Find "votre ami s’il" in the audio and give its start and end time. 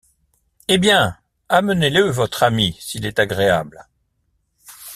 2.09-3.05